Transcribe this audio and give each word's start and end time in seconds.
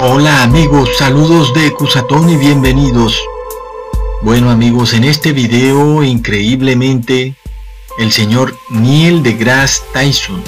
Hola 0.00 0.42
amigos, 0.42 0.88
saludos 0.98 1.54
de 1.54 1.72
Cusatón 1.72 2.30
y 2.30 2.36
bienvenidos. 2.36 3.22
Bueno 4.22 4.50
amigos, 4.50 4.92
en 4.92 5.04
este 5.04 5.30
video 5.30 6.02
increíblemente 6.02 7.36
el 8.00 8.10
señor 8.10 8.56
Neil 8.70 9.22
deGrasse 9.22 9.84
Tyson 9.92 10.42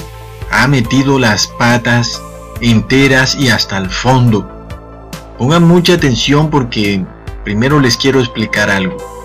ha 0.51 0.67
metido 0.67 1.17
las 1.17 1.47
patas 1.47 2.21
enteras 2.59 3.35
y 3.39 3.47
hasta 3.47 3.77
el 3.77 3.89
fondo. 3.89 4.45
Pongan 5.37 5.65
mucha 5.65 5.93
atención 5.93 6.49
porque 6.49 7.05
primero 7.45 7.79
les 7.79 7.95
quiero 7.95 8.19
explicar 8.19 8.69
algo. 8.69 9.16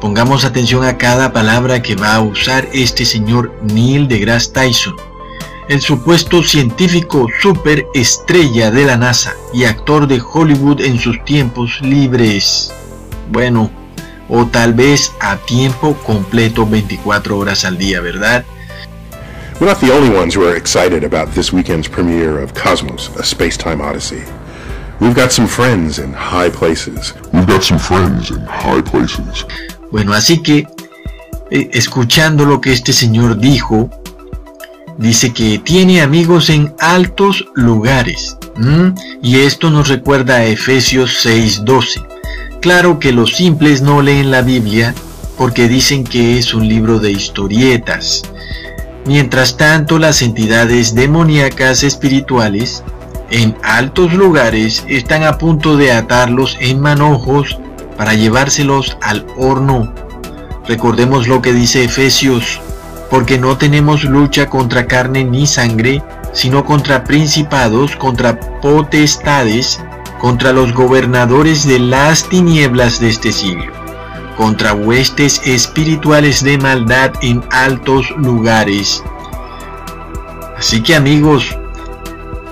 Pongamos 0.00 0.44
atención 0.44 0.84
a 0.84 0.98
cada 0.98 1.32
palabra 1.32 1.82
que 1.82 1.96
va 1.96 2.14
a 2.14 2.20
usar 2.20 2.68
este 2.72 3.04
señor 3.04 3.52
Neil 3.62 4.08
deGrasse 4.08 4.52
Tyson 4.52 4.94
el 5.68 5.80
supuesto 5.80 6.42
científico 6.42 7.26
superestrella 7.40 8.70
de 8.70 8.84
la 8.84 8.96
NASA 8.96 9.34
y 9.52 9.64
actor 9.64 10.06
de 10.06 10.20
Hollywood 10.20 10.80
en 10.80 10.98
sus 10.98 11.24
tiempos 11.24 11.80
libres. 11.80 12.72
Bueno, 13.32 13.70
o 14.28 14.46
tal 14.46 14.74
vez 14.74 15.12
a 15.20 15.36
tiempo 15.36 15.94
completo 16.04 16.66
24 16.66 17.36
horas 17.36 17.64
al 17.64 17.78
día, 17.78 18.00
¿verdad? 18.00 18.44
We're 19.58 19.66
not 19.70 19.80
the 19.80 19.90
only 19.90 20.14
ones 20.14 20.36
who 20.36 20.46
are 20.46 20.56
excited 20.56 21.02
about 21.02 21.34
this 21.34 21.52
weekend's 21.52 21.88
premiere 21.88 22.42
of 22.42 22.52
Cosmos, 22.52 23.10
a 23.18 23.24
space-time 23.24 23.80
odyssey. 23.80 24.22
We've 25.00 25.14
got 25.14 25.32
some 25.32 25.48
friends 25.48 25.98
in 25.98 26.12
high 26.12 26.50
places. 26.50 27.14
We've 27.32 27.46
got 27.46 27.64
some 27.64 27.78
friends 27.78 28.30
in 28.30 28.40
high 28.46 28.82
places. 28.82 29.44
Bueno, 29.96 30.12
así 30.12 30.42
que, 30.42 30.68
eh, 31.50 31.70
escuchando 31.72 32.44
lo 32.44 32.60
que 32.60 32.70
este 32.70 32.92
señor 32.92 33.38
dijo, 33.38 33.88
dice 34.98 35.32
que 35.32 35.58
tiene 35.58 36.02
amigos 36.02 36.50
en 36.50 36.74
altos 36.80 37.46
lugares. 37.54 38.36
Y 39.22 39.36
esto 39.38 39.70
nos 39.70 39.88
recuerda 39.88 40.34
a 40.36 40.44
Efesios 40.44 41.24
6:12. 41.24 42.02
Claro 42.60 42.98
que 42.98 43.10
los 43.10 43.36
simples 43.36 43.80
no 43.80 44.02
leen 44.02 44.30
la 44.30 44.42
Biblia 44.42 44.94
porque 45.38 45.66
dicen 45.66 46.04
que 46.04 46.36
es 46.36 46.52
un 46.52 46.68
libro 46.68 46.98
de 46.98 47.12
historietas. 47.12 48.22
Mientras 49.06 49.56
tanto, 49.56 49.98
las 49.98 50.20
entidades 50.20 50.94
demoníacas 50.94 51.82
espirituales 51.82 52.84
en 53.30 53.56
altos 53.62 54.12
lugares 54.12 54.84
están 54.88 55.22
a 55.22 55.38
punto 55.38 55.78
de 55.78 55.92
atarlos 55.92 56.58
en 56.60 56.80
manojos 56.80 57.58
para 57.96 58.14
llevárselos 58.14 58.96
al 59.02 59.26
horno. 59.36 59.92
Recordemos 60.66 61.28
lo 61.28 61.42
que 61.42 61.52
dice 61.52 61.84
Efesios 61.84 62.60
porque 63.10 63.38
no 63.38 63.56
tenemos 63.56 64.04
lucha 64.04 64.48
contra 64.48 64.86
carne 64.86 65.24
ni 65.24 65.46
sangre, 65.46 66.02
sino 66.32 66.64
contra 66.64 67.04
principados, 67.04 67.96
contra 67.96 68.38
potestades, 68.60 69.80
contra 70.20 70.52
los 70.52 70.72
gobernadores 70.72 71.66
de 71.66 71.78
las 71.78 72.28
tinieblas 72.28 73.00
de 73.00 73.08
este 73.10 73.32
siglo, 73.32 73.72
contra 74.36 74.74
huestes 74.74 75.40
espirituales 75.44 76.42
de 76.42 76.58
maldad 76.58 77.12
en 77.22 77.42
altos 77.50 78.10
lugares. 78.16 79.02
Así 80.58 80.82
que 80.82 80.96
amigos, 80.96 81.56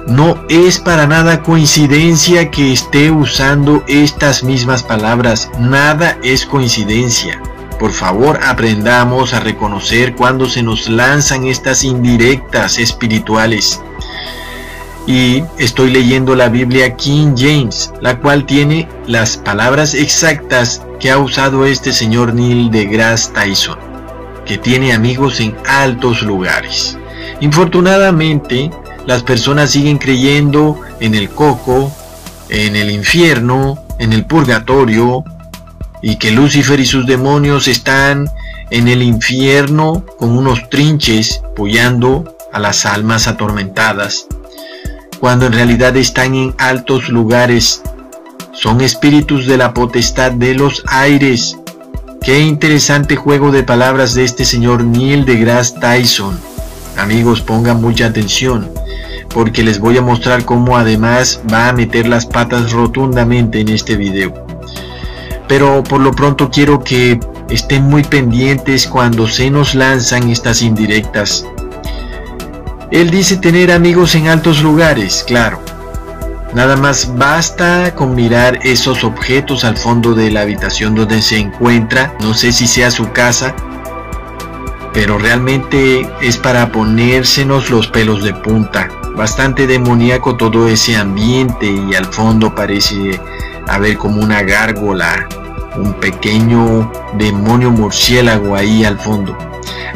no 0.06 0.44
es 0.48 0.78
para 0.78 1.06
nada 1.06 1.42
coincidencia 1.42 2.50
que 2.50 2.72
esté 2.72 3.10
usando 3.10 3.82
estas 3.88 4.44
mismas 4.44 4.82
palabras, 4.82 5.50
nada 5.58 6.18
es 6.22 6.44
coincidencia. 6.44 7.40
Por 7.78 7.92
favor, 7.92 8.38
aprendamos 8.42 9.34
a 9.34 9.40
reconocer 9.40 10.14
cuando 10.14 10.48
se 10.48 10.62
nos 10.62 10.88
lanzan 10.88 11.46
estas 11.46 11.84
indirectas 11.84 12.78
espirituales. 12.78 13.80
Y 15.06 15.42
estoy 15.58 15.90
leyendo 15.90 16.34
la 16.34 16.48
Biblia 16.48 16.96
King 16.96 17.34
James, 17.36 17.92
la 18.00 18.20
cual 18.20 18.46
tiene 18.46 18.88
las 19.06 19.36
palabras 19.36 19.94
exactas 19.94 20.82
que 21.00 21.10
ha 21.10 21.18
usado 21.18 21.66
este 21.66 21.92
señor 21.92 22.34
Neil 22.34 22.70
deGrasse 22.70 23.32
Tyson, 23.32 23.78
que 24.46 24.56
tiene 24.56 24.92
amigos 24.92 25.40
en 25.40 25.54
altos 25.66 26.22
lugares. 26.22 26.96
Infortunadamente, 27.40 28.70
las 29.06 29.22
personas 29.22 29.70
siguen 29.70 29.98
creyendo 29.98 30.80
en 31.00 31.14
el 31.14 31.28
coco, 31.28 31.92
en 32.48 32.76
el 32.76 32.90
infierno, 32.90 33.84
en 33.98 34.12
el 34.12 34.24
purgatorio, 34.24 35.24
y 36.02 36.16
que 36.16 36.30
Lucifer 36.30 36.80
y 36.80 36.86
sus 36.86 37.06
demonios 37.06 37.68
están 37.68 38.28
en 38.70 38.88
el 38.88 39.02
infierno 39.02 40.04
con 40.18 40.36
unos 40.36 40.68
trinches 40.68 41.40
apoyando 41.44 42.36
a 42.52 42.58
las 42.58 42.86
almas 42.86 43.26
atormentadas, 43.26 44.26
cuando 45.20 45.46
en 45.46 45.52
realidad 45.52 45.96
están 45.96 46.34
en 46.34 46.54
altos 46.58 47.08
lugares. 47.08 47.82
Son 48.52 48.80
espíritus 48.80 49.46
de 49.46 49.56
la 49.56 49.74
potestad 49.74 50.32
de 50.32 50.54
los 50.54 50.82
aires. 50.86 51.56
Qué 52.22 52.40
interesante 52.40 53.16
juego 53.16 53.50
de 53.50 53.64
palabras 53.64 54.14
de 54.14 54.24
este 54.24 54.44
señor 54.44 54.84
Neil 54.84 55.24
deGrasse 55.24 55.74
Tyson. 55.80 56.38
Amigos, 56.96 57.40
pongan 57.40 57.80
mucha 57.80 58.06
atención, 58.06 58.70
porque 59.34 59.62
les 59.62 59.78
voy 59.78 59.98
a 59.98 60.02
mostrar 60.02 60.44
cómo 60.44 60.78
además 60.78 61.42
va 61.52 61.68
a 61.68 61.72
meter 61.74 62.06
las 62.06 62.24
patas 62.24 62.72
rotundamente 62.72 63.60
en 63.60 63.68
este 63.68 63.96
video 63.96 64.44
pero 65.48 65.82
por 65.82 66.00
lo 66.00 66.12
pronto 66.12 66.50
quiero 66.50 66.82
que 66.82 67.20
estén 67.50 67.84
muy 67.84 68.02
pendientes 68.02 68.86
cuando 68.86 69.28
se 69.28 69.50
nos 69.50 69.74
lanzan 69.74 70.30
estas 70.30 70.62
indirectas. 70.62 71.46
Él 72.90 73.10
dice 73.10 73.36
tener 73.36 73.72
amigos 73.72 74.14
en 74.14 74.28
altos 74.28 74.62
lugares, 74.62 75.24
claro. 75.26 75.60
Nada 76.54 76.76
más 76.76 77.16
basta 77.16 77.94
con 77.94 78.14
mirar 78.14 78.60
esos 78.62 79.02
objetos 79.02 79.64
al 79.64 79.76
fondo 79.76 80.14
de 80.14 80.30
la 80.30 80.42
habitación 80.42 80.94
donde 80.94 81.20
se 81.20 81.38
encuentra, 81.38 82.14
no 82.20 82.32
sé 82.34 82.52
si 82.52 82.68
sea 82.68 82.92
su 82.92 83.10
casa, 83.10 83.54
pero 84.92 85.18
realmente 85.18 86.08
es 86.22 86.36
para 86.36 86.70
ponérsenos 86.70 87.70
los 87.70 87.88
pelos 87.88 88.22
de 88.22 88.32
punta. 88.34 88.88
Bastante 89.16 89.66
demoníaco 89.68 90.36
todo 90.36 90.68
ese 90.68 90.96
ambiente 90.96 91.70
y 91.70 91.94
al 91.94 92.06
fondo 92.06 92.54
parece 92.54 93.20
a 93.68 93.78
ver 93.78 93.96
como 93.96 94.20
una 94.20 94.42
gárgola, 94.42 95.28
un 95.76 95.94
pequeño 95.94 96.90
demonio 97.16 97.70
murciélago 97.70 98.56
ahí 98.56 98.84
al 98.84 98.98
fondo. 98.98 99.36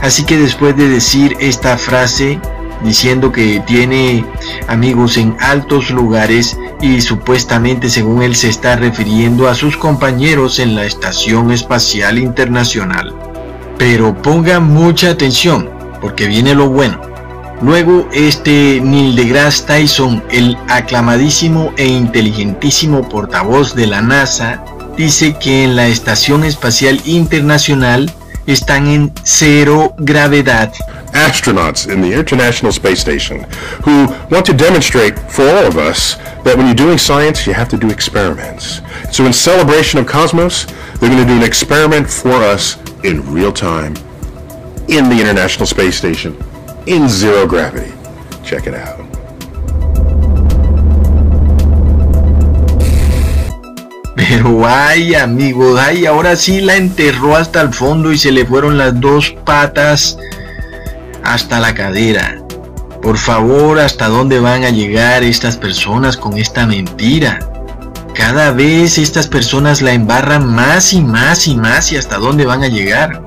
Así 0.01 0.25
que 0.25 0.37
después 0.37 0.77
de 0.77 0.89
decir 0.89 1.37
esta 1.41 1.77
frase, 1.77 2.41
diciendo 2.84 3.33
que 3.33 3.61
tiene 3.67 4.25
amigos 4.69 5.17
en 5.17 5.37
altos 5.41 5.91
lugares 5.91 6.57
y 6.81 7.01
supuestamente 7.01 7.91
según 7.91 8.23
él 8.23 8.37
se 8.37 8.49
está 8.49 8.77
refiriendo 8.77 9.49
a 9.49 9.57
sus 9.57 9.77
compañeros 9.77 10.61
en 10.61 10.77
la 10.77 10.84
Estación 10.84 11.51
Espacial 11.51 12.19
Internacional. 12.19 13.15
Pero 13.78 14.15
ponga 14.23 14.61
mucha 14.61 15.11
atención, 15.11 15.69
porque 16.01 16.27
viene 16.27 16.55
lo 16.55 16.69
bueno. 16.69 17.08
Luego 17.61 18.09
este 18.13 18.81
Neil 18.81 19.17
deGrasse 19.17 19.65
Tyson, 19.67 20.23
el 20.31 20.57
aclamadísimo 20.69 21.73
e 21.77 21.87
inteligentísimo 21.87 23.09
portavoz 23.09 23.75
de 23.75 23.89
la 23.89 24.01
NASA, 24.01 24.65
dice 24.97 25.35
que 25.41 25.65
en 25.65 25.75
la 25.75 25.89
Estación 25.89 26.45
Espacial 26.45 27.01
Internacional 27.05 28.13
están 28.47 28.87
en 28.87 29.13
cero 29.25 29.93
gravedad. 29.99 30.73
Astronauts 31.13 31.87
in 31.87 32.01
the 32.01 32.17
International 32.17 32.71
Space 32.71 33.01
Station 33.01 33.45
who 33.85 34.07
want 34.31 34.47
to 34.47 34.53
demonstrate 34.53 35.19
for 35.29 35.43
all 35.43 35.67
of 35.67 35.77
us 35.77 36.17
that 36.45 36.57
when 36.57 36.67
you're 36.67 36.77
doing 36.77 36.99
science, 36.99 37.45
you 37.45 37.53
have 37.53 37.69
to 37.69 37.77
do 37.77 37.91
experiments. 37.91 38.81
So 39.11 39.27
in 39.27 39.33
celebration 39.33 39.99
of 39.99 40.07
Cosmos, 40.07 40.67
they're 41.01 41.11
going 41.11 41.27
to 41.27 41.27
do 41.27 41.37
an 41.37 41.43
experiment 41.43 42.09
for 42.09 42.35
us 42.35 42.79
in 43.03 43.21
real 43.33 43.53
time 43.53 43.97
in 44.87 45.09
the 45.09 45.19
International 45.21 45.66
Space 45.66 45.97
Station 45.97 46.37
in 46.89 47.07
zero 47.09 47.47
gravity. 47.47 47.93
Check 48.43 48.67
it 48.67 48.75
out. 48.75 49.05
Pero 54.17 54.67
ay 54.67 55.15
amigos, 55.15 55.79
ay, 55.79 56.07
ahora 56.07 56.35
sí 56.35 56.61
la 56.61 56.77
enterró 56.77 57.37
hasta 57.37 57.61
el 57.61 57.73
fondo 57.73 58.11
y 58.11 58.19
se 58.19 58.33
le 58.33 58.45
fueron 58.45 58.77
las 58.79 58.99
dos 59.01 59.31
patas 59.45 60.19
hasta 61.23 61.61
la 61.61 61.75
cadera. 61.75 62.43
Por 63.03 63.17
favor, 63.17 63.79
¿hasta 63.79 64.09
dónde 64.09 64.41
van 64.41 64.65
a 64.65 64.71
llegar 64.71 65.23
estas 65.23 65.57
personas 65.57 66.17
con 66.17 66.37
esta 66.37 66.67
mentira? 66.67 67.39
Cada 68.15 68.51
vez 68.51 68.99
estas 68.99 69.29
personas 69.29 69.83
la 69.83 69.93
embarran 69.93 70.47
más 70.47 70.93
y 70.93 71.01
más 71.01 71.47
y 71.47 71.55
más 71.55 71.93
y 71.93 71.97
hasta 71.97 72.19
dónde 72.19 72.45
van 72.45 72.65
a 72.65 72.69
llegar. 72.69 73.23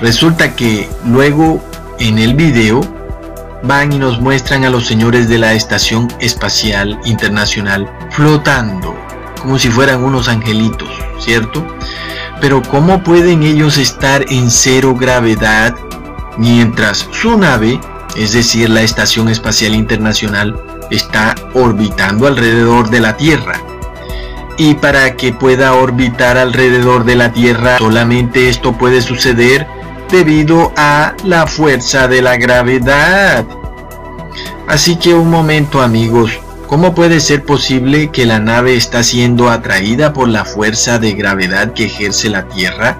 Resulta 0.00 0.56
que 0.56 0.88
luego 1.04 1.62
en 2.02 2.18
el 2.18 2.34
video 2.34 2.80
van 3.62 3.92
y 3.92 3.98
nos 3.98 4.20
muestran 4.20 4.64
a 4.64 4.70
los 4.70 4.86
señores 4.86 5.28
de 5.28 5.38
la 5.38 5.52
Estación 5.52 6.08
Espacial 6.18 6.98
Internacional 7.04 7.88
flotando, 8.10 8.96
como 9.40 9.56
si 9.56 9.68
fueran 9.68 10.02
unos 10.02 10.26
angelitos, 10.26 10.88
¿cierto? 11.20 11.64
Pero 12.40 12.60
¿cómo 12.60 13.04
pueden 13.04 13.44
ellos 13.44 13.78
estar 13.78 14.24
en 14.30 14.50
cero 14.50 14.96
gravedad 14.98 15.76
mientras 16.38 17.06
su 17.12 17.38
nave, 17.38 17.80
es 18.16 18.32
decir, 18.32 18.68
la 18.68 18.82
Estación 18.82 19.28
Espacial 19.28 19.72
Internacional, 19.72 20.60
está 20.90 21.36
orbitando 21.54 22.26
alrededor 22.26 22.90
de 22.90 22.98
la 22.98 23.16
Tierra? 23.16 23.60
Y 24.58 24.74
para 24.74 25.16
que 25.16 25.32
pueda 25.32 25.74
orbitar 25.74 26.36
alrededor 26.36 27.04
de 27.04 27.14
la 27.14 27.32
Tierra, 27.32 27.78
solamente 27.78 28.48
esto 28.48 28.72
puede 28.72 29.02
suceder 29.02 29.68
debido 30.12 30.72
a 30.76 31.14
la 31.24 31.46
fuerza 31.46 32.06
de 32.06 32.20
la 32.20 32.36
gravedad. 32.36 33.46
Así 34.68 34.96
que 34.96 35.14
un 35.14 35.30
momento 35.30 35.80
amigos, 35.80 36.38
¿cómo 36.68 36.94
puede 36.94 37.18
ser 37.18 37.44
posible 37.44 38.10
que 38.10 38.26
la 38.26 38.38
nave 38.38 38.76
está 38.76 39.02
siendo 39.02 39.48
atraída 39.48 40.12
por 40.12 40.28
la 40.28 40.44
fuerza 40.44 40.98
de 40.98 41.14
gravedad 41.14 41.72
que 41.72 41.86
ejerce 41.86 42.28
la 42.28 42.46
Tierra? 42.46 42.98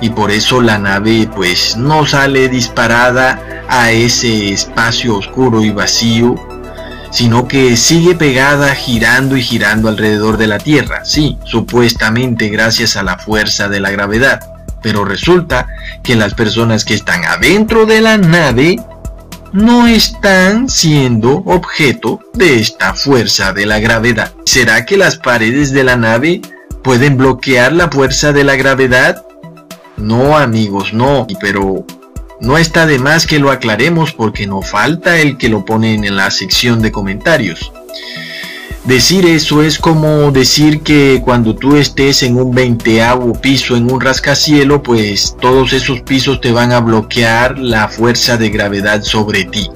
Y 0.00 0.10
por 0.10 0.30
eso 0.30 0.62
la 0.62 0.78
nave 0.78 1.28
pues 1.34 1.76
no 1.76 2.06
sale 2.06 2.48
disparada 2.48 3.64
a 3.68 3.90
ese 3.90 4.52
espacio 4.52 5.16
oscuro 5.16 5.64
y 5.64 5.70
vacío, 5.70 6.36
sino 7.10 7.48
que 7.48 7.76
sigue 7.76 8.14
pegada 8.14 8.72
girando 8.76 9.36
y 9.36 9.42
girando 9.42 9.88
alrededor 9.88 10.36
de 10.38 10.46
la 10.46 10.58
Tierra, 10.58 11.04
sí, 11.04 11.38
supuestamente 11.44 12.48
gracias 12.48 12.96
a 12.96 13.02
la 13.02 13.18
fuerza 13.18 13.68
de 13.68 13.80
la 13.80 13.90
gravedad. 13.90 14.51
Pero 14.82 15.04
resulta 15.04 15.68
que 16.02 16.16
las 16.16 16.34
personas 16.34 16.84
que 16.84 16.94
están 16.94 17.24
adentro 17.24 17.86
de 17.86 18.00
la 18.00 18.18
nave 18.18 18.76
no 19.52 19.86
están 19.86 20.68
siendo 20.68 21.42
objeto 21.44 22.20
de 22.32 22.58
esta 22.58 22.94
fuerza 22.94 23.52
de 23.52 23.66
la 23.66 23.78
gravedad. 23.78 24.32
¿Será 24.46 24.86
que 24.86 24.96
las 24.96 25.16
paredes 25.16 25.72
de 25.72 25.84
la 25.84 25.96
nave 25.96 26.40
pueden 26.82 27.16
bloquear 27.16 27.72
la 27.72 27.90
fuerza 27.90 28.32
de 28.32 28.44
la 28.44 28.56
gravedad? 28.56 29.24
No 29.96 30.38
amigos, 30.38 30.94
no, 30.94 31.26
pero 31.40 31.84
no 32.40 32.58
está 32.58 32.86
de 32.86 32.98
más 32.98 33.26
que 33.26 33.38
lo 33.38 33.50
aclaremos 33.50 34.12
porque 34.12 34.46
no 34.46 34.62
falta 34.62 35.18
el 35.18 35.36
que 35.36 35.48
lo 35.48 35.64
pone 35.64 35.94
en 35.94 36.16
la 36.16 36.30
sección 36.30 36.80
de 36.80 36.90
comentarios. 36.90 37.72
Decir 38.84 39.24
eso 39.26 39.62
es 39.62 39.78
como 39.78 40.32
decir 40.32 40.82
que 40.82 41.22
cuando 41.24 41.54
tú 41.54 41.76
estés 41.76 42.24
en 42.24 42.36
un 42.36 42.52
veinteavo 42.52 43.32
piso 43.32 43.76
en 43.76 43.88
un 43.88 44.00
rascacielo, 44.00 44.82
pues 44.82 45.36
todos 45.40 45.72
esos 45.72 46.00
pisos 46.00 46.40
te 46.40 46.50
van 46.50 46.72
a 46.72 46.80
bloquear 46.80 47.56
la 47.58 47.86
fuerza 47.86 48.36
de 48.36 48.50
gravedad 48.50 49.02
sobre 49.02 49.44
ti. 49.44 49.70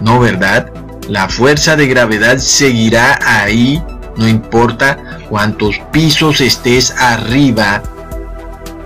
¿No 0.00 0.18
verdad? 0.18 0.72
La 1.10 1.28
fuerza 1.28 1.76
de 1.76 1.86
gravedad 1.88 2.38
seguirá 2.38 3.18
ahí, 3.22 3.82
no 4.16 4.26
importa 4.26 5.18
cuántos 5.28 5.78
pisos 5.92 6.40
estés 6.40 6.94
arriba. 6.96 7.82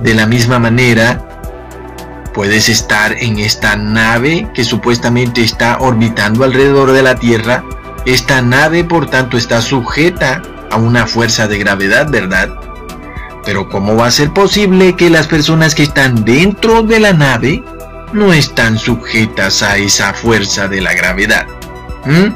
De 0.00 0.12
la 0.14 0.26
misma 0.26 0.58
manera, 0.58 1.24
puedes 2.34 2.68
estar 2.68 3.12
en 3.12 3.38
esta 3.38 3.76
nave 3.76 4.50
que 4.54 4.64
supuestamente 4.64 5.42
está 5.42 5.78
orbitando 5.78 6.42
alrededor 6.42 6.90
de 6.90 7.02
la 7.04 7.14
Tierra 7.14 7.62
esta 8.06 8.40
nave 8.40 8.84
por 8.84 9.10
tanto 9.10 9.36
está 9.36 9.60
sujeta 9.60 10.40
a 10.70 10.76
una 10.76 11.06
fuerza 11.06 11.48
de 11.48 11.58
gravedad, 11.58 12.08
¿verdad? 12.08 12.50
Pero 13.44 13.68
¿cómo 13.68 13.96
va 13.96 14.06
a 14.06 14.10
ser 14.12 14.32
posible 14.32 14.94
que 14.94 15.10
las 15.10 15.26
personas 15.26 15.74
que 15.74 15.82
están 15.82 16.24
dentro 16.24 16.82
de 16.82 17.00
la 17.00 17.12
nave 17.12 17.64
no 18.12 18.32
están 18.32 18.78
sujetas 18.78 19.62
a 19.62 19.76
esa 19.76 20.14
fuerza 20.14 20.68
de 20.68 20.80
la 20.80 20.94
gravedad? 20.94 21.46
¿Mm? 22.04 22.32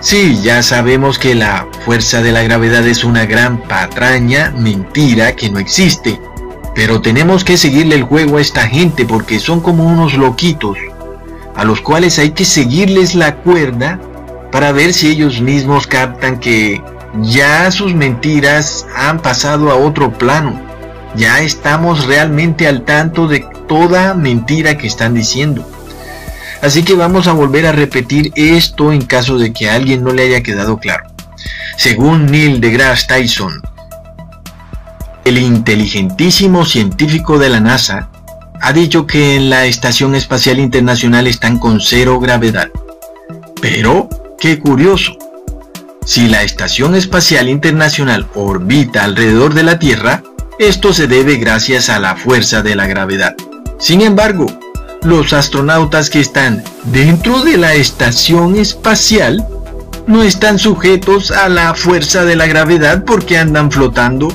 Sí, 0.00 0.40
ya 0.42 0.62
sabemos 0.62 1.20
que 1.20 1.36
la 1.36 1.68
fuerza 1.84 2.20
de 2.20 2.32
la 2.32 2.42
gravedad 2.42 2.86
es 2.86 3.04
una 3.04 3.26
gran 3.26 3.62
patraña, 3.62 4.52
mentira 4.56 5.36
que 5.36 5.50
no 5.50 5.60
existe. 5.60 6.20
Pero 6.74 7.00
tenemos 7.00 7.44
que 7.44 7.56
seguirle 7.56 7.94
el 7.94 8.04
juego 8.04 8.38
a 8.38 8.40
esta 8.40 8.66
gente 8.66 9.04
porque 9.04 9.38
son 9.38 9.60
como 9.60 9.84
unos 9.84 10.14
loquitos, 10.14 10.78
a 11.54 11.64
los 11.64 11.80
cuales 11.80 12.18
hay 12.18 12.30
que 12.30 12.44
seguirles 12.44 13.14
la 13.14 13.36
cuerda 13.36 14.00
para 14.50 14.72
ver 14.72 14.92
si 14.92 15.08
ellos 15.08 15.40
mismos 15.40 15.86
captan 15.86 16.38
que 16.38 16.82
ya 17.22 17.70
sus 17.70 17.94
mentiras 17.94 18.86
han 18.96 19.20
pasado 19.20 19.70
a 19.70 19.76
otro 19.76 20.12
plano. 20.12 20.60
Ya 21.16 21.40
estamos 21.40 22.06
realmente 22.06 22.68
al 22.68 22.84
tanto 22.84 23.26
de 23.26 23.44
toda 23.68 24.14
mentira 24.14 24.78
que 24.78 24.86
están 24.86 25.14
diciendo. 25.14 25.68
Así 26.62 26.82
que 26.82 26.94
vamos 26.94 27.26
a 27.26 27.32
volver 27.32 27.66
a 27.66 27.72
repetir 27.72 28.32
esto 28.36 28.92
en 28.92 29.02
caso 29.02 29.38
de 29.38 29.52
que 29.52 29.70
a 29.70 29.74
alguien 29.74 30.04
no 30.04 30.12
le 30.12 30.24
haya 30.24 30.42
quedado 30.42 30.78
claro. 30.78 31.04
Según 31.76 32.26
Neil 32.26 32.60
deGrasse 32.60 33.06
Tyson, 33.06 33.62
el 35.24 35.38
inteligentísimo 35.38 36.64
científico 36.64 37.38
de 37.38 37.48
la 37.48 37.60
NASA 37.60 38.10
ha 38.60 38.72
dicho 38.72 39.06
que 39.06 39.36
en 39.36 39.48
la 39.48 39.64
Estación 39.64 40.14
Espacial 40.14 40.58
Internacional 40.58 41.26
están 41.26 41.58
con 41.58 41.80
cero 41.80 42.20
gravedad. 42.20 42.68
Pero 43.60 44.08
Qué 44.40 44.58
curioso. 44.58 45.18
Si 46.06 46.26
la 46.26 46.42
Estación 46.42 46.94
Espacial 46.94 47.50
Internacional 47.50 48.26
orbita 48.34 49.04
alrededor 49.04 49.52
de 49.52 49.64
la 49.64 49.78
Tierra, 49.78 50.22
esto 50.58 50.94
se 50.94 51.06
debe 51.06 51.36
gracias 51.36 51.90
a 51.90 52.00
la 52.00 52.16
fuerza 52.16 52.62
de 52.62 52.74
la 52.74 52.86
gravedad. 52.86 53.36
Sin 53.78 54.00
embargo, 54.00 54.46
los 55.02 55.34
astronautas 55.34 56.08
que 56.08 56.20
están 56.20 56.64
dentro 56.84 57.42
de 57.42 57.58
la 57.58 57.74
estación 57.74 58.56
espacial 58.56 59.46
no 60.06 60.22
están 60.22 60.58
sujetos 60.58 61.30
a 61.32 61.50
la 61.50 61.74
fuerza 61.74 62.24
de 62.24 62.36
la 62.36 62.46
gravedad 62.46 63.04
porque 63.04 63.36
andan 63.36 63.70
flotando 63.70 64.28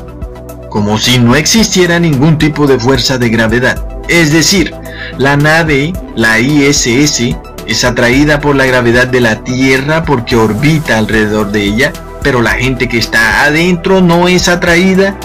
como 0.69 0.99
si 0.99 1.17
no 1.17 1.35
existiera 1.35 1.99
ningún 1.99 2.37
tipo 2.37 2.67
de 2.67 2.77
fuerza 2.77 3.17
de 3.17 3.29
gravedad. 3.29 3.83
Es 4.07 4.31
decir, 4.31 4.71
la 5.17 5.35
nave, 5.35 5.93
la 6.15 6.39
ISS, 6.39 7.35
es 7.67 7.83
atraída 7.83 8.39
por 8.39 8.55
la 8.55 8.65
gravedad 8.65 9.07
de 9.07 9.21
la 9.21 9.43
Tierra 9.43 10.03
porque 10.03 10.35
orbita 10.35 10.97
alrededor 10.97 11.51
de 11.51 11.63
ella, 11.63 11.93
pero 12.21 12.41
la 12.41 12.51
gente 12.51 12.87
que 12.87 12.97
está 12.97 13.43
adentro 13.43 14.01
no 14.01 14.27
es 14.27 14.47
atraída. 14.47 15.15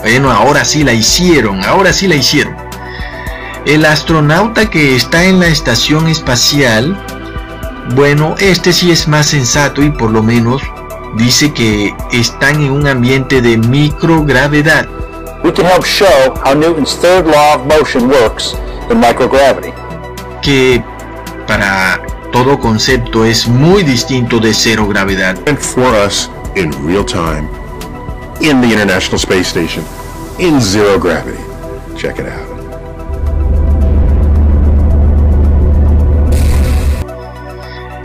Bueno, 0.00 0.30
ahora 0.30 0.64
sí 0.64 0.84
la 0.84 0.92
hicieron, 0.92 1.64
ahora 1.64 1.92
sí 1.92 2.06
la 2.06 2.16
hicieron. 2.16 2.56
El 3.66 3.84
astronauta 3.84 4.70
que 4.70 4.96
está 4.96 5.24
en 5.24 5.40
la 5.40 5.46
estación 5.46 6.08
espacial, 6.08 6.96
bueno, 7.94 8.34
este 8.38 8.72
sí 8.72 8.90
es 8.90 9.08
más 9.08 9.26
sensato 9.26 9.82
y 9.82 9.90
por 9.90 10.10
lo 10.10 10.22
menos 10.22 10.62
dice 11.16 11.52
que 11.52 11.94
están 12.12 12.62
en 12.62 12.70
un 12.70 12.86
ambiente 12.86 13.42
de 13.42 13.56
microgravedad. 13.58 14.86
We 15.42 15.52
can 15.52 15.66
help 15.66 15.84
show 15.84 16.34
how 16.44 16.54
Newton's 16.54 16.96
third 17.00 17.26
law 17.26 17.56
of 17.56 17.66
motion 17.66 18.08
works 18.08 18.56
in 18.90 19.00
microgravity. 19.00 19.72
Que 20.42 20.82
para 21.48 22.00
todo 22.30 22.58
concepto 22.58 23.24
es 23.24 23.48
muy 23.48 23.82
distinto 23.82 24.38
de 24.38 24.52
cero 24.52 24.86
gravedad. 24.86 25.36
And 25.48 25.58
for 25.58 25.94
us 26.06 26.30
in 26.54 26.70
real 26.86 27.04
time, 27.04 27.48
in 28.40 28.60
the 28.60 28.68
International 28.68 29.18
Space 29.18 29.48
Station, 29.48 29.82
in 30.38 30.60
zero 30.60 31.00
gravity. 31.00 31.42
Check 31.96 32.18
it 32.18 32.26
out. 32.26 32.48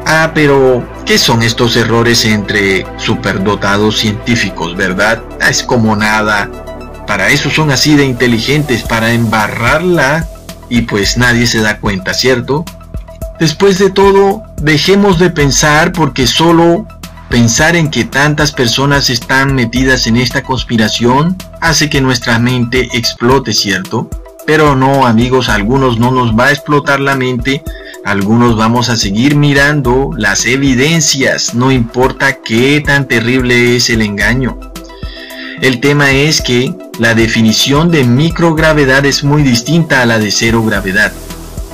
Ah, 0.06 0.32
pero 0.34 0.88
¿qué 1.06 1.18
son 1.18 1.44
estos 1.44 1.76
errores 1.76 2.24
entre 2.24 2.86
superdotados 2.98 4.00
científicos, 4.00 4.78
verdad? 4.78 5.22
Ah, 5.42 5.50
es 5.50 5.64
como 5.64 5.98
nada. 5.98 6.50
Para 7.06 7.30
eso 7.30 7.50
son 7.50 7.72
así 7.72 7.96
de 7.96 8.06
inteligentes, 8.06 8.84
para 8.84 9.12
embarrarla 9.12 10.30
y 10.70 10.84
pues 10.84 11.18
nadie 11.18 11.46
se 11.46 11.60
da 11.60 11.80
cuenta, 11.80 12.14
¿cierto? 12.14 12.64
Después 13.44 13.78
de 13.78 13.90
todo, 13.90 14.42
dejemos 14.62 15.20
de 15.20 15.30
pensar 15.30 15.92
porque 15.92 16.28
solo 16.28 16.88
pensar 17.30 17.76
en 17.76 17.92
que 17.92 18.06
tantas 18.06 18.54
personas 18.54 19.10
están 19.10 19.54
metidas 19.54 20.08
en 20.08 20.16
esta 20.16 20.44
conspiración 20.44 21.36
hace 21.60 21.90
que 21.90 22.00
nuestra 22.00 22.40
mente 22.40 22.88
explote, 22.94 23.52
¿cierto? 23.52 24.10
Pero 24.46 24.78
no, 24.78 25.06
amigos, 25.06 25.50
algunos 25.50 26.00
no 26.00 26.10
nos 26.12 26.40
va 26.40 26.46
a 26.46 26.52
explotar 26.54 27.02
la 27.02 27.16
mente, 27.16 27.62
algunos 28.06 28.56
vamos 28.56 28.88
a 28.88 28.96
seguir 28.96 29.36
mirando 29.36 30.12
las 30.16 30.46
evidencias, 30.46 31.54
no 31.54 31.70
importa 31.70 32.38
qué 32.46 32.80
tan 32.80 33.10
terrible 33.10 33.76
es 33.76 33.90
el 33.90 34.04
engaño. 34.04 34.58
El 35.62 35.82
tema 35.82 36.12
es 36.12 36.42
que 36.42 36.74
la 36.98 37.14
definición 37.14 37.92
de 37.92 38.06
microgravedad 38.06 39.06
es 39.06 39.26
muy 39.26 39.44
distinta 39.44 40.02
a 40.02 40.06
la 40.06 40.18
de 40.18 40.32
cero 40.32 40.64
gravedad. 40.64 41.12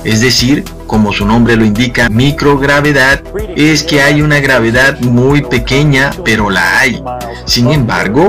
Es 0.02 0.20
decir, 0.20 0.64
como 0.90 1.12
su 1.12 1.24
nombre 1.24 1.54
lo 1.54 1.64
indica, 1.64 2.08
microgravedad 2.08 3.22
es 3.54 3.84
que 3.84 4.02
hay 4.02 4.22
una 4.22 4.40
gravedad 4.40 4.98
muy 4.98 5.40
pequeña, 5.40 6.10
pero 6.24 6.50
la 6.50 6.80
hay. 6.80 7.00
Sin 7.44 7.70
embargo, 7.70 8.26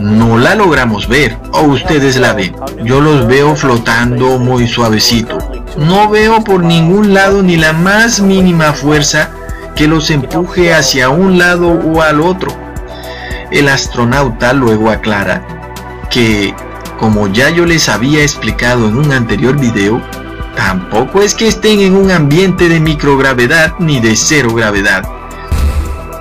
no 0.00 0.38
la 0.38 0.54
logramos 0.54 1.08
ver, 1.08 1.36
o 1.52 1.60
ustedes 1.60 2.16
la 2.16 2.32
ven. 2.32 2.56
Yo 2.84 3.02
los 3.02 3.26
veo 3.26 3.54
flotando 3.54 4.38
muy 4.38 4.66
suavecito. 4.66 5.36
No 5.76 6.08
veo 6.08 6.42
por 6.42 6.64
ningún 6.64 7.12
lado 7.12 7.42
ni 7.42 7.58
la 7.58 7.74
más 7.74 8.20
mínima 8.20 8.72
fuerza 8.72 9.28
que 9.76 9.86
los 9.86 10.10
empuje 10.10 10.72
hacia 10.72 11.10
un 11.10 11.36
lado 11.36 11.68
o 11.68 12.00
al 12.00 12.22
otro. 12.22 12.50
El 13.50 13.68
astronauta 13.68 14.54
luego 14.54 14.88
aclara 14.88 15.46
que 16.08 16.54
como 16.98 17.28
ya 17.28 17.50
yo 17.50 17.66
les 17.66 17.90
había 17.90 18.22
explicado 18.22 18.88
en 18.88 18.96
un 18.96 19.12
anterior 19.12 19.58
video, 19.58 20.00
tampoco 20.60 21.22
es 21.22 21.34
que 21.34 21.48
estén 21.48 21.80
en 21.80 21.96
un 21.96 22.10
ambiente 22.10 22.68
de 22.68 22.80
microgravedad 22.80 23.72
ni 23.78 23.98
de 23.98 24.14
cero 24.14 24.52
gravedad. 24.54 25.02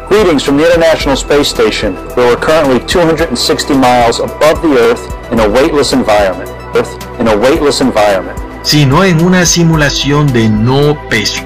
Greetings 0.09 0.43
from 0.43 0.57
the 0.57 0.63
International 0.63 1.17
Space 1.17 1.49
Station, 1.49 1.93
where 2.15 2.25
we're 2.29 2.39
currently 2.39 2.79
260 2.87 3.73
miles 3.73 4.21
above 4.21 4.61
the 4.61 4.73
Earth 4.79 5.01
in 5.33 5.41
a 5.41 5.47
weightless 5.49 5.91
environment. 5.91 6.49
Earth 6.73 6.89
in 7.19 7.27
a 7.27 7.35
weightless 7.35 7.81
environment. 7.81 8.39
Sino 8.63 9.03
en 9.03 9.21
una 9.25 9.45
simulación 9.45 10.31
de 10.31 10.47
no 10.47 10.97
peso. 11.09 11.43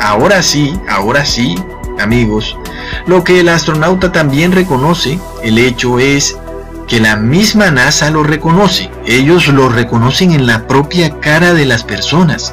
Ahora 0.00 0.42
sí, 0.42 0.72
ahora 0.88 1.26
sí, 1.26 1.56
amigos, 1.98 2.56
lo 3.06 3.22
que 3.22 3.40
el 3.40 3.50
astronauta 3.50 4.12
también 4.12 4.52
reconoce, 4.52 5.18
el 5.42 5.58
hecho 5.58 5.98
es 5.98 6.38
que 6.90 6.98
la 6.98 7.14
misma 7.14 7.70
NASA 7.70 8.10
lo 8.10 8.24
reconoce. 8.24 8.90
Ellos 9.06 9.46
lo 9.46 9.68
reconocen 9.68 10.32
en 10.32 10.46
la 10.46 10.66
propia 10.66 11.20
cara 11.20 11.54
de 11.54 11.64
las 11.64 11.84
personas. 11.84 12.52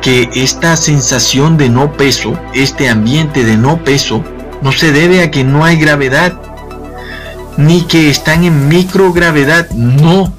Que 0.00 0.30
esta 0.34 0.76
sensación 0.76 1.58
de 1.58 1.68
no 1.68 1.92
peso, 1.92 2.38
este 2.54 2.88
ambiente 2.88 3.44
de 3.44 3.56
no 3.56 3.82
peso, 3.82 4.22
no 4.62 4.70
se 4.70 4.92
debe 4.92 5.22
a 5.22 5.32
que 5.32 5.42
no 5.42 5.64
hay 5.64 5.76
gravedad, 5.76 6.40
ni 7.56 7.82
que 7.82 8.08
están 8.08 8.44
en 8.44 8.68
microgravedad, 8.68 9.68
no, 9.70 10.32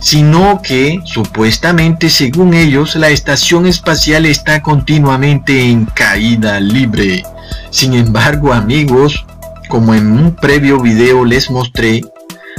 sino 0.00 0.60
que 0.60 1.00
supuestamente 1.04 2.10
según 2.10 2.54
ellos 2.54 2.96
la 2.96 3.10
estación 3.10 3.66
espacial 3.66 4.26
está 4.26 4.62
continuamente 4.62 5.70
en 5.70 5.84
caída 5.84 6.58
libre. 6.58 7.22
Sin 7.70 7.94
embargo 7.94 8.52
amigos, 8.52 9.24
como 9.68 9.94
en 9.94 10.10
un 10.10 10.34
previo 10.34 10.80
video 10.80 11.24
les 11.24 11.50
mostré, 11.50 12.02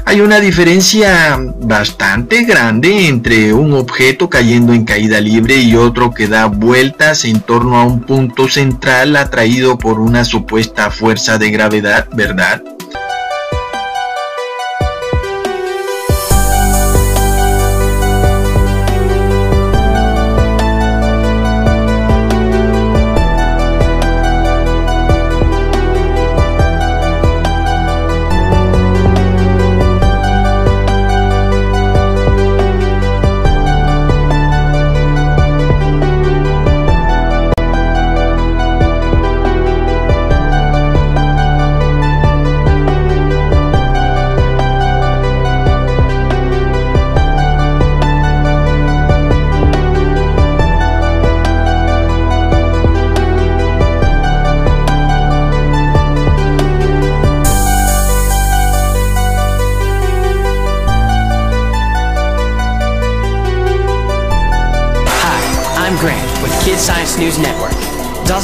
hay 0.09 0.21
una 0.21 0.39
diferencia 0.39 1.37
bastante 1.61 2.43
grande 2.43 3.07
entre 3.07 3.53
un 3.53 3.73
objeto 3.73 4.27
cayendo 4.27 4.73
en 4.73 4.83
caída 4.83 5.21
libre 5.21 5.57
y 5.57 5.75
otro 5.75 6.11
que 6.11 6.27
da 6.27 6.47
vueltas 6.47 7.25
en 7.25 7.41
torno 7.41 7.77
a 7.77 7.83
un 7.83 8.01
punto 8.01 8.47
central 8.47 9.15
atraído 9.15 9.77
por 9.77 9.99
una 9.99 10.25
supuesta 10.25 10.89
fuerza 10.89 11.37
de 11.37 11.51
gravedad, 11.51 12.07
¿verdad? 12.11 12.63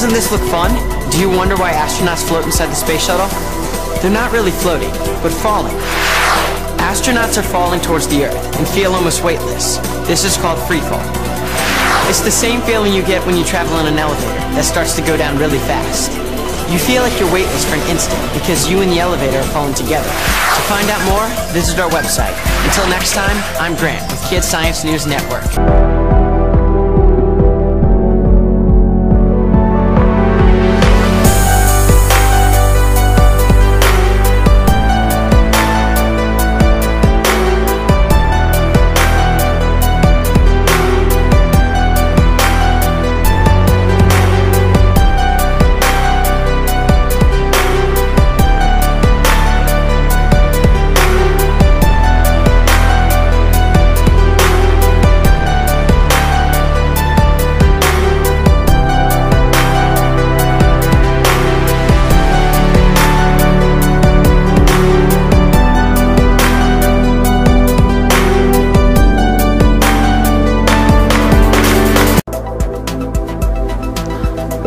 Doesn't 0.05 0.21
this 0.21 0.31
look 0.31 0.51
fun? 0.51 0.69
Do 1.09 1.19
you 1.19 1.27
wonder 1.27 1.55
why 1.57 1.73
astronauts 1.73 2.21
float 2.21 2.45
inside 2.45 2.67
the 2.67 2.77
space 2.77 3.07
shuttle? 3.07 3.25
They're 4.05 4.13
not 4.13 4.31
really 4.31 4.51
floating, 4.51 4.93
but 5.25 5.33
falling. 5.33 5.73
Astronauts 6.77 7.39
are 7.39 7.47
falling 7.49 7.81
towards 7.81 8.07
the 8.07 8.25
Earth 8.25 8.59
and 8.59 8.67
feel 8.67 8.93
almost 8.93 9.23
weightless. 9.23 9.77
This 10.05 10.23
is 10.23 10.37
called 10.37 10.59
freefall. 10.69 11.01
It's 12.05 12.21
the 12.21 12.29
same 12.29 12.61
feeling 12.69 12.93
you 12.93 13.01
get 13.01 13.25
when 13.25 13.35
you 13.35 13.43
travel 13.43 13.79
in 13.79 13.87
an 13.87 13.97
elevator 13.97 14.37
that 14.53 14.61
starts 14.61 14.95
to 14.97 15.01
go 15.01 15.17
down 15.17 15.39
really 15.39 15.57
fast. 15.65 16.13
You 16.69 16.77
feel 16.77 17.01
like 17.01 17.19
you're 17.19 17.33
weightless 17.33 17.65
for 17.65 17.73
an 17.73 17.89
instant 17.89 18.21
because 18.37 18.69
you 18.69 18.85
and 18.85 18.91
the 18.91 18.99
elevator 18.99 19.39
are 19.39 19.51
falling 19.57 19.73
together. 19.73 20.05
To 20.05 20.61
find 20.69 20.85
out 20.93 21.01
more, 21.09 21.25
visit 21.49 21.81
our 21.81 21.89
website. 21.89 22.37
Until 22.61 22.85
next 22.93 23.17
time, 23.17 23.41
I'm 23.57 23.73
Grant 23.81 24.05
with 24.11 24.21
Kids 24.29 24.45
Science 24.45 24.83
News 24.83 25.07
Network. 25.07 25.49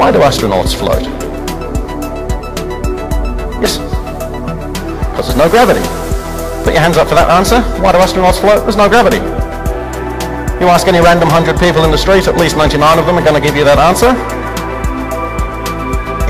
Why 0.08 0.12
do 0.12 0.20
astronauts 0.20 0.74
float? 0.74 1.02
Yes, 3.60 3.76
because 3.76 5.26
there's 5.26 5.36
no 5.36 5.50
gravity. 5.50 5.84
Put 6.64 6.72
your 6.72 6.80
hands 6.80 6.96
up 6.96 7.08
for 7.08 7.14
that 7.14 7.28
answer. 7.28 7.60
Why 7.82 7.92
do 7.92 7.98
astronauts 7.98 8.40
float? 8.40 8.64
There's 8.64 8.78
no 8.78 8.88
gravity. 8.88 9.18
You 10.64 10.72
ask 10.72 10.88
any 10.88 11.00
random 11.04 11.28
100 11.28 11.60
people 11.60 11.84
in 11.84 11.90
the 11.90 11.98
street, 11.98 12.26
at 12.26 12.38
least 12.40 12.56
99 12.56 12.98
of 12.98 13.04
them 13.04 13.18
are 13.18 13.22
going 13.22 13.36
to 13.36 13.46
give 13.46 13.54
you 13.54 13.64
that 13.64 13.76
answer. 13.76 14.16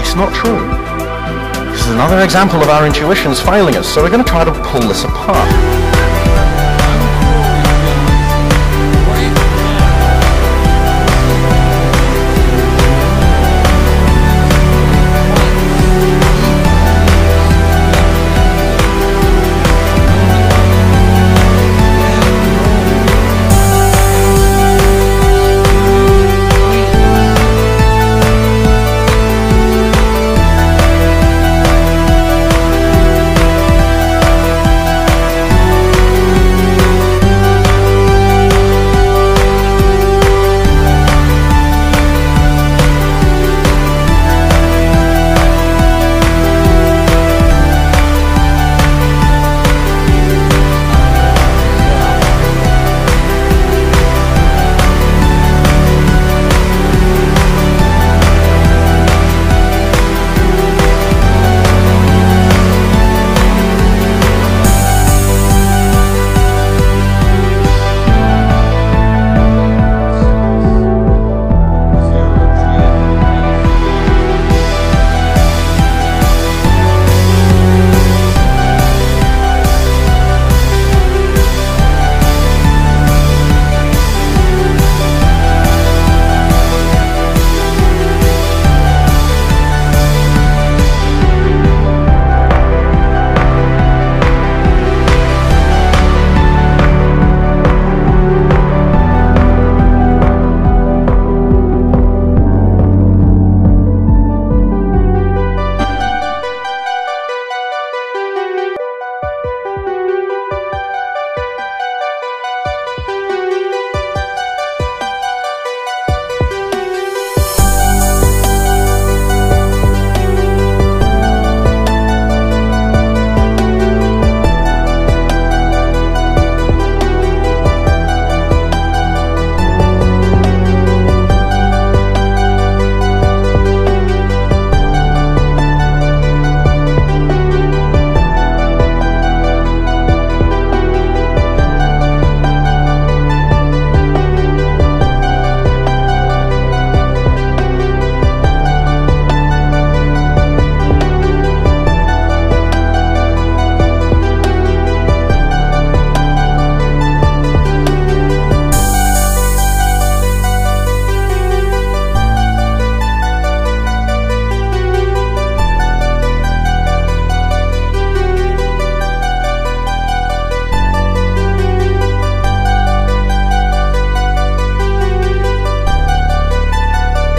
It's 0.03 0.17
not 0.19 0.35
true. 0.35 0.59
This 1.71 1.87
is 1.87 1.95
another 1.95 2.19
example 2.25 2.61
of 2.61 2.71
our 2.71 2.85
intuitions 2.85 3.41
failing 3.41 3.77
us, 3.77 3.87
so 3.87 4.03
we're 4.03 4.11
going 4.11 4.25
to 4.25 4.29
try 4.29 4.43
to 4.43 4.51
pull 4.75 4.83
this 4.91 5.05
apart. 5.05 5.88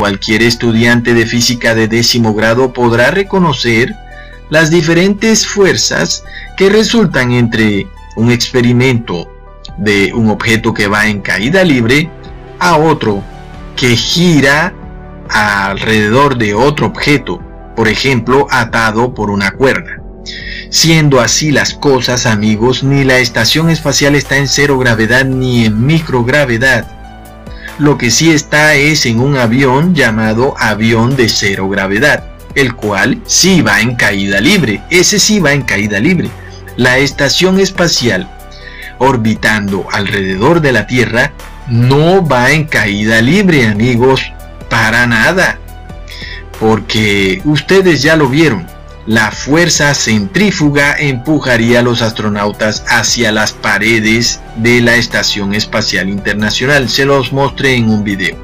Cualquier 0.10 0.42
estudiante 0.42 1.14
de 1.14 1.28
física 1.28 1.76
de 1.76 1.88
décimo 1.88 2.34
grado 2.34 2.74
podrá 2.74 3.12
reconocer 3.12 3.94
las 4.50 4.72
diferentes 4.72 5.46
fuerzas 5.46 6.24
que 6.58 6.68
resultan 6.68 7.32
entre 7.32 7.86
un 8.16 8.32
experimento 8.32 9.32
de 9.78 10.12
un 10.16 10.32
objeto 10.32 10.74
que 10.74 10.88
va 10.88 11.06
en 11.06 11.22
caída 11.22 11.64
libre 11.64 12.10
a 12.58 12.78
otro 12.78 13.24
que 13.76 13.96
gira 13.96 14.74
alrededor 15.30 16.40
de 16.40 16.56
otro 16.56 16.88
objeto, 16.88 17.40
por 17.76 17.88
ejemplo, 17.88 18.48
atado 18.50 19.14
por 19.14 19.30
una 19.30 19.52
cuerda. 19.52 20.02
Siendo 20.72 21.22
así 21.22 21.52
las 21.52 21.76
cosas, 21.76 22.26
amigos, 22.26 22.84
ni 22.84 23.04
la 23.04 23.20
estación 23.20 23.70
espacial 23.70 24.16
está 24.16 24.38
en 24.38 24.48
cero 24.48 24.80
gravedad 24.80 25.24
ni 25.24 25.66
en 25.66 25.86
microgravedad. 25.86 26.99
Lo 27.80 27.98
que 27.98 28.12
sí 28.12 28.30
está 28.32 28.76
es 28.76 29.06
en 29.06 29.22
un 29.22 29.38
avión 29.38 29.96
llamado 29.96 30.54
avión 30.60 31.16
de 31.16 31.30
cero 31.30 31.70
gravedad, 31.70 32.26
el 32.54 32.76
cual 32.76 33.22
sí 33.26 33.62
va 33.62 33.80
en 33.80 33.96
caída 33.96 34.42
libre. 34.42 34.82
Ese 34.90 35.18
sí 35.18 35.40
va 35.40 35.54
en 35.54 35.62
caída 35.62 35.98
libre. 36.02 36.30
La 36.76 36.98
estación 36.98 37.58
espacial 37.58 38.30
orbitando 38.98 39.88
alrededor 39.94 40.60
de 40.60 40.74
la 40.74 40.88
Tierra 40.88 41.32
no 41.70 42.28
va 42.28 42.52
en 42.52 42.66
caída 42.66 43.22
libre, 43.22 43.66
amigos, 43.66 44.30
para 44.70 45.08
nada. 45.08 45.58
Porque 46.60 47.42
ustedes 47.46 48.02
ya 48.02 48.18
lo 48.18 48.28
vieron, 48.28 48.68
la 49.10 49.32
fuerza 49.32 49.96
centrífuga 49.96 50.96
empujaría 50.96 51.80
a 51.80 51.82
los 51.82 52.04
astronautas 52.04 52.86
hacia 52.88 53.32
las 53.32 53.54
paredes 53.54 54.40
de 54.58 54.82
la 54.82 54.98
Estación 54.98 55.56
Espacial 55.56 56.10
Internacional. 56.10 56.90
Se 56.90 57.06
los 57.06 57.34
mostré 57.34 57.74
en 57.74 57.90
un 57.90 58.04
video. 58.04 58.38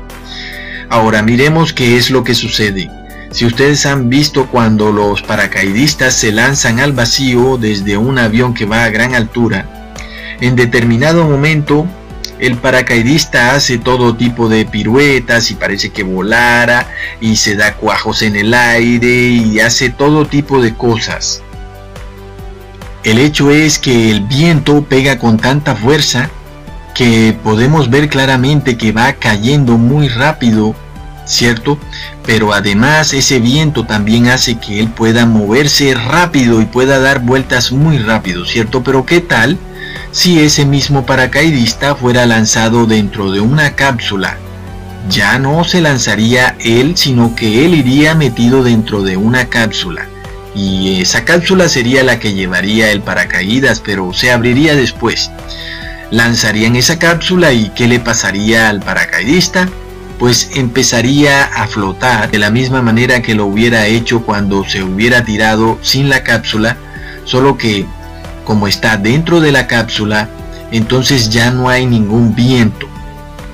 Ahora 0.90 1.22
miremos 1.22 1.72
qué 1.72 1.98
es 1.98 2.10
lo 2.10 2.24
que 2.24 2.34
sucede. 2.34 2.90
Si 3.30 3.46
ustedes 3.46 3.86
han 3.86 4.10
visto 4.10 4.48
cuando 4.48 4.92
los 4.92 5.22
paracaidistas 5.22 6.16
se 6.16 6.32
lanzan 6.32 6.80
al 6.80 6.94
vacío 6.94 7.58
desde 7.58 7.98
un 7.98 8.18
avión 8.18 8.56
que 8.56 8.66
va 8.66 8.86
a 8.86 8.90
gran 8.90 9.14
altura, 9.14 9.94
en 10.42 10.56
determinado 10.56 11.30
momento 11.30 11.86
el 12.40 12.58
paracaidista 12.58 13.56
hace 13.56 13.78
todo 13.78 14.16
tipo 14.16 14.50
de 14.50 14.66
piruetas 14.66 15.52
y 15.52 15.56
parece 15.56 15.92
que 15.92 16.04
volara 16.04 16.88
y 17.22 17.38
se 17.38 17.56
da 17.56 17.76
cuajos 17.76 18.22
en 18.22 18.36
el 18.36 18.54
aire 18.54 19.08
y 19.08 19.60
hace 19.60 19.90
todo 19.90 20.26
tipo 20.26 20.62
de 20.62 20.74
cosas. 20.74 21.42
El 23.04 23.20
hecho 23.20 23.52
es 23.52 23.78
que 23.80 24.10
el 24.10 24.22
viento 24.22 24.84
pega 24.84 25.20
con 25.20 25.38
tanta 25.38 25.76
fuerza 25.76 26.30
que 26.96 27.38
podemos 27.44 27.90
ver 27.90 28.10
claramente 28.10 28.78
que 28.78 28.92
va 28.92 29.14
cayendo 29.14 29.78
muy 29.78 30.08
rápido, 30.08 30.76
¿cierto? 31.26 31.78
Pero 32.26 32.54
además 32.54 33.14
ese 33.14 33.40
viento 33.40 33.86
también 33.86 34.28
hace 34.28 34.58
que 34.58 34.80
él 34.80 34.90
pueda 34.90 35.26
moverse 35.26 35.94
rápido 35.94 36.62
y 36.62 36.66
pueda 36.66 37.00
dar 37.00 37.20
vueltas 37.20 37.72
muy 37.72 38.00
rápido, 38.00 38.46
¿cierto? 38.46 38.84
Pero 38.84 39.06
¿qué 39.06 39.22
tal? 39.22 39.58
Si 40.16 40.40
ese 40.40 40.66
mismo 40.66 41.06
paracaidista 41.06 41.94
fuera 41.94 42.26
lanzado 42.26 42.86
dentro 42.86 43.32
de 43.32 43.42
una 43.42 43.76
cápsula. 43.76 44.38
Ya 45.10 45.38
no 45.40 45.66
se 45.66 45.82
lanzaría 45.82 46.56
él, 46.62 46.96
sino 46.96 47.36
que 47.36 47.66
él 47.66 47.76
iría 47.76 48.16
metido 48.16 48.64
dentro 48.64 49.04
de 49.04 49.18
una 49.18 49.50
cápsula. 49.50 50.08
Y 50.56 51.02
esa 51.02 51.26
cápsula 51.26 51.68
sería 51.68 52.02
la 52.06 52.18
que 52.18 52.34
llevaría 52.34 52.94
el 52.94 53.02
paracaídas, 53.02 53.82
pero 53.82 54.14
se 54.14 54.32
abriría 54.32 54.74
después. 54.74 55.32
Lanzarían 56.12 56.78
esa 56.78 56.98
cápsula 56.98 57.52
y 57.52 57.68
¿qué 57.76 57.90
le 57.90 58.00
pasaría 58.00 58.70
al 58.70 58.80
paracaidista? 58.80 59.68
Pues 60.18 60.52
empezaría 60.56 61.44
a 61.44 61.68
flotar 61.68 62.32
de 62.32 62.40
la 62.40 62.52
misma 62.52 62.82
manera 62.82 63.22
que 63.22 63.36
lo 63.36 63.48
hubiera 63.48 63.86
hecho 63.88 64.22
cuando 64.22 64.64
se 64.64 64.82
hubiera 64.82 65.26
tirado 65.26 65.78
sin 65.82 66.08
la 66.08 66.24
cápsula, 66.24 66.78
solo 67.26 67.58
que 67.58 67.86
como 68.46 68.68
está 68.68 68.96
dentro 68.96 69.42
de 69.42 69.52
la 69.52 69.68
cápsula, 69.68 70.30
entonces 70.72 71.30
ya 71.30 71.52
no 71.52 71.68
hay 71.68 71.86
ningún 71.86 72.34
viento, 72.36 72.88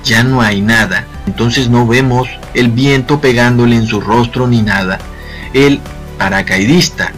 ya 0.04 0.22
no 0.22 0.40
hay 0.40 0.60
nada. 0.60 1.06
Entonces 1.26 1.68
no 1.68 1.86
vemos 1.86 2.28
el 2.54 2.68
viento 2.68 3.20
pegándole 3.20 3.76
en 3.76 3.86
su 3.86 4.00
rostro 4.00 4.46
ni 4.46 4.62
nada. 4.62 4.98
El 5.52 5.80
paracaidista 6.18 7.12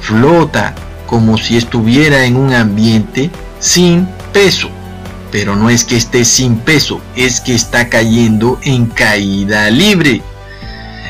flota 0.00 0.74
como 1.06 1.38
si 1.38 1.56
estuviera 1.56 2.24
en 2.24 2.36
un 2.36 2.52
ambiente 2.52 3.30
sin 3.60 4.08
peso. 4.32 4.70
Pero 5.32 5.56
no 5.56 5.68
es 5.70 5.84
que 5.84 5.96
esté 5.96 6.24
sin 6.24 6.56
peso, 6.56 7.00
es 7.14 7.40
que 7.40 7.54
está 7.54 7.88
cayendo 7.88 8.58
en 8.62 8.86
caída 8.86 9.68
libre. 9.70 10.22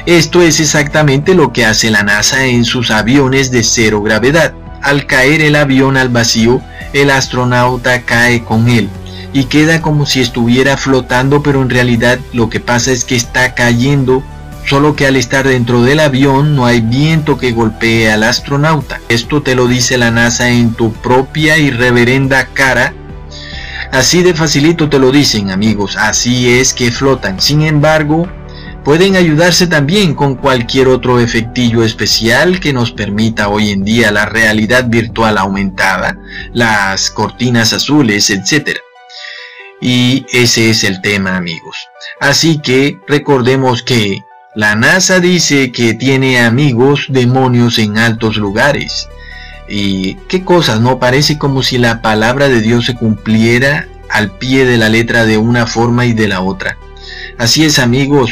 Esto 0.07 0.41
es 0.41 0.61
exactamente 0.61 1.35
lo 1.35 1.53
que 1.53 1.67
hace 1.67 1.91
la 1.91 2.03
NASA 2.03 2.47
en 2.47 2.65
sus 2.65 2.91
aviones 2.91 3.51
de 3.51 3.63
cero 3.63 4.03
gravedad 4.03 4.55
al 4.87 5.07
caer 5.07 5.43
el 5.43 5.57
avión 5.57 5.97
al 5.97 6.11
vacío, 6.11 6.63
el 6.93 7.11
astronauta 7.11 8.03
cae 8.03 8.45
con 8.45 8.69
él 8.69 8.89
y 9.33 9.47
queda 9.47 9.83
como 9.83 10.07
si 10.07 10.21
estuviera 10.21 10.77
flotando, 10.77 11.43
pero 11.43 11.61
en 11.61 11.71
realidad 11.71 12.21
lo 12.33 12.49
que 12.49 12.61
pasa 12.61 12.93
es 12.93 13.05
que 13.05 13.17
está 13.17 13.55
cayendo, 13.55 14.23
solo 14.65 14.95
que 14.95 15.09
al 15.09 15.17
estar 15.17 15.47
dentro 15.47 15.83
del 15.83 15.99
avión 15.99 16.55
no 16.55 16.67
hay 16.67 16.81
viento 16.81 17.37
que 17.37 17.51
golpee 17.51 18.13
al 18.13 18.23
astronauta. 18.23 19.01
Esto 19.09 19.43
te 19.43 19.57
lo 19.57 19.67
dice 19.67 19.99
la 19.99 20.13
NASA 20.13 20.51
en 20.51 20.73
tu 20.73 20.93
propia 20.93 21.59
y 21.59 21.71
reverenda 21.73 22.47
cara. 22.55 22.95
Así 23.91 24.23
de 24.23 24.35
facilito 24.35 24.89
te 24.89 25.01
lo 25.01 25.11
dicen 25.11 25.51
amigos, 25.51 25.97
así 25.97 26.49
es 26.49 26.73
que 26.73 26.93
flotan. 26.93 27.41
Sin 27.41 27.63
embargo, 27.63 28.29
Pueden 28.87 29.17
ayudarse 29.17 29.67
también 29.67 30.15
con 30.15 30.37
cualquier 30.37 30.87
otro 30.87 31.19
efectillo 31.19 31.83
especial 31.83 32.61
que 32.61 32.73
nos 32.73 32.93
permita 32.93 33.49
hoy 33.49 33.71
en 33.71 33.83
día 33.83 34.13
la 34.13 34.27
realidad 34.27 34.85
virtual 34.87 35.39
aumentada, 35.39 36.17
las 36.53 37.11
cortinas 37.11 37.73
azules, 37.73 38.31
etc. 38.31 38.79
Y 39.81 40.25
ese 40.33 40.71
es 40.71 40.85
el 40.85 41.01
tema 41.01 41.37
amigos. 41.37 41.77
Así 42.21 42.61
que 42.63 43.01
recordemos 43.09 43.83
que 43.83 44.21
la 44.55 44.77
NASA 44.77 45.19
dice 45.19 45.73
que 45.73 45.95
tiene 45.95 46.39
amigos 46.39 47.07
demonios 47.09 47.81
en 47.81 47.99
altos 47.99 48.37
lugares. 48.37 49.09
Y 49.69 50.15
qué 50.29 50.45
cosas, 50.45 50.81
¿no? 50.81 51.01
Parece 51.01 51.39
como 51.39 51.65
si 51.65 51.79
la 51.79 52.03
palabra 52.03 52.49
de 52.49 52.61
Dios 52.61 52.87
se 52.87 52.95
cumpliera 52.95 53.89
al 54.11 54.31
pie 54.31 54.65
de 54.65 54.77
la 54.77 54.89
letra 54.89 55.27
de 55.27 55.39
una 55.39 55.67
forma 55.67 56.07
y 56.07 56.13
de 56.13 56.29
la 56.29 56.41
otra. 56.41 56.79
Así 57.37 57.65
es 57.65 57.81
amigos, 57.81 58.31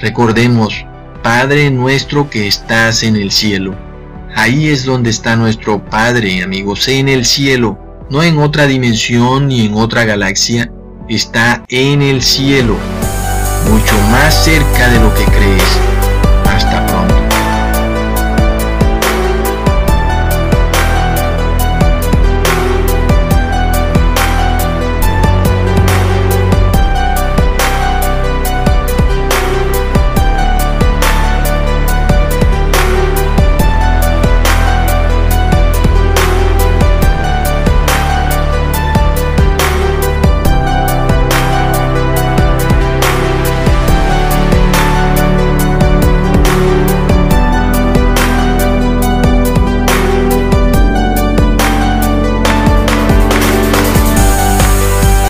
Recordemos, 0.00 0.86
Padre 1.24 1.70
nuestro 1.70 2.30
que 2.30 2.46
estás 2.46 3.02
en 3.02 3.16
el 3.16 3.32
cielo. 3.32 3.76
Ahí 4.36 4.68
es 4.68 4.84
donde 4.84 5.10
está 5.10 5.34
nuestro 5.34 5.84
Padre, 5.84 6.42
amigos, 6.42 6.86
en 6.86 7.08
el 7.08 7.24
cielo, 7.24 7.78
no 8.08 8.22
en 8.22 8.38
otra 8.38 8.66
dimensión 8.66 9.48
ni 9.48 9.66
en 9.66 9.74
otra 9.74 10.04
galaxia, 10.04 10.70
está 11.08 11.64
en 11.68 12.02
el 12.02 12.22
cielo, 12.22 12.76
mucho 13.68 13.98
más 14.10 14.44
cerca 14.44 14.88
de 14.88 15.00
lo 15.00 15.12
que 15.14 15.24
crees. 15.24 15.97